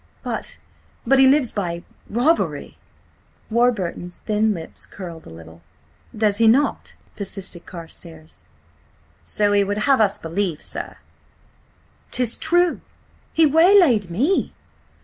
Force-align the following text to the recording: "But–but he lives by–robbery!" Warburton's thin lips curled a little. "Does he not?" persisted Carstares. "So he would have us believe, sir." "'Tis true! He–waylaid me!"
"But–but 0.23 1.19
he 1.19 1.27
lives 1.27 1.51
by–robbery!" 1.51 2.79
Warburton's 3.51 4.17
thin 4.17 4.51
lips 4.51 4.87
curled 4.87 5.27
a 5.27 5.29
little. 5.29 5.61
"Does 6.17 6.37
he 6.37 6.47
not?" 6.47 6.95
persisted 7.15 7.67
Carstares. 7.67 8.45
"So 9.21 9.51
he 9.53 9.63
would 9.63 9.77
have 9.85 10.01
us 10.01 10.17
believe, 10.17 10.63
sir." 10.63 10.97
"'Tis 12.09 12.39
true! 12.39 12.81
He–waylaid 13.33 14.09
me!" 14.09 14.55